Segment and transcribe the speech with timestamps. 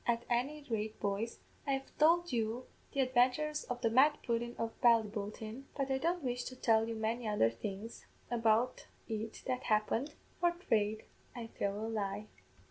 [0.07, 4.73] At any rate, boys, I have tould you the adventures of the Mad Pudden of
[4.81, 10.15] Ballyboulteen; but I don't wish to tell you many other things about it that happened
[10.39, 11.03] for fraid
[11.35, 12.27] I'd tell a lie."